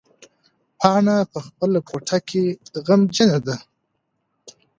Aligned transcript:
پاڼه 0.79 1.15
په 1.31 1.39
خپله 1.47 1.79
کوټه 1.89 2.17
کې 2.29 2.43
غمجنېده. 2.85 3.55